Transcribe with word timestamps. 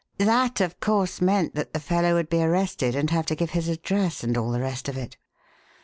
"That, 0.17 0.61
of 0.61 0.79
course, 0.79 1.21
meant 1.21 1.53
that 1.53 1.73
the 1.73 1.79
fellow 1.79 2.15
would 2.15 2.27
be 2.27 2.41
arrested 2.41 2.95
and 2.95 3.07
have 3.11 3.27
to 3.27 3.35
give 3.35 3.51
his 3.51 3.67
address 3.69 4.23
and 4.23 4.35
all 4.35 4.49
the 4.49 4.59
rest 4.59 4.89
of 4.89 4.97
it?" 4.97 5.15